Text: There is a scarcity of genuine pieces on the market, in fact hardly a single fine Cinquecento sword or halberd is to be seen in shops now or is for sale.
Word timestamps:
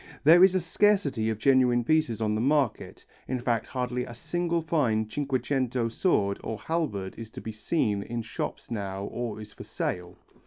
There 0.23 0.43
is 0.43 0.55
a 0.55 0.59
scarcity 0.59 1.29
of 1.29 1.37
genuine 1.37 1.83
pieces 1.83 2.21
on 2.21 2.33
the 2.33 2.41
market, 2.41 3.05
in 3.27 3.39
fact 3.39 3.67
hardly 3.67 4.03
a 4.03 4.15
single 4.15 4.63
fine 4.63 5.07
Cinquecento 5.07 5.89
sword 5.89 6.39
or 6.43 6.57
halberd 6.57 7.13
is 7.19 7.29
to 7.29 7.39
be 7.39 7.51
seen 7.51 8.01
in 8.01 8.23
shops 8.23 8.71
now 8.71 9.03
or 9.03 9.39
is 9.39 9.53
for 9.53 9.63
sale. 9.63 10.17